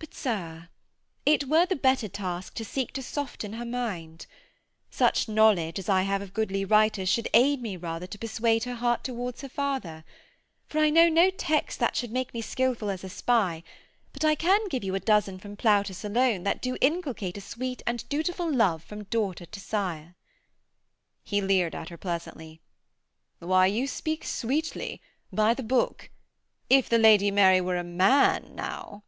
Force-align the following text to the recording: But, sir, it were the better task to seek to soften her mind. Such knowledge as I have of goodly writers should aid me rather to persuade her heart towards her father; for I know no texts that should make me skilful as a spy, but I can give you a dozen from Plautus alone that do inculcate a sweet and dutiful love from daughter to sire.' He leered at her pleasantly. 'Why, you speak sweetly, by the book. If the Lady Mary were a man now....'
But, 0.00 0.12
sir, 0.14 0.68
it 1.26 1.48
were 1.48 1.64
the 1.66 1.76
better 1.76 2.08
task 2.08 2.54
to 2.54 2.64
seek 2.64 2.92
to 2.94 3.02
soften 3.02 3.52
her 3.54 3.64
mind. 3.64 4.26
Such 4.90 5.28
knowledge 5.28 5.78
as 5.78 5.88
I 5.88 6.02
have 6.02 6.20
of 6.22 6.34
goodly 6.34 6.64
writers 6.64 7.08
should 7.08 7.28
aid 7.34 7.60
me 7.62 7.76
rather 7.76 8.06
to 8.08 8.18
persuade 8.18 8.64
her 8.64 8.74
heart 8.74 9.04
towards 9.04 9.42
her 9.42 9.48
father; 9.48 10.04
for 10.66 10.78
I 10.78 10.90
know 10.90 11.08
no 11.08 11.30
texts 11.30 11.78
that 11.78 11.94
should 11.94 12.10
make 12.10 12.34
me 12.34 12.40
skilful 12.42 12.90
as 12.90 13.04
a 13.04 13.08
spy, 13.08 13.62
but 14.12 14.24
I 14.24 14.34
can 14.34 14.66
give 14.68 14.82
you 14.82 14.94
a 14.94 15.00
dozen 15.00 15.38
from 15.38 15.56
Plautus 15.56 16.04
alone 16.04 16.42
that 16.44 16.60
do 16.62 16.76
inculcate 16.80 17.36
a 17.36 17.40
sweet 17.42 17.80
and 17.86 18.06
dutiful 18.08 18.50
love 18.52 18.82
from 18.82 19.04
daughter 19.04 19.46
to 19.46 19.60
sire.' 19.60 20.16
He 21.22 21.40
leered 21.40 21.74
at 21.76 21.90
her 21.90 21.98
pleasantly. 21.98 22.60
'Why, 23.38 23.66
you 23.66 23.86
speak 23.86 24.24
sweetly, 24.24 25.00
by 25.32 25.54
the 25.54 25.62
book. 25.62 26.10
If 26.70 26.88
the 26.88 26.98
Lady 26.98 27.30
Mary 27.30 27.60
were 27.60 27.76
a 27.78 27.84
man 27.84 28.54
now....' 28.54 29.04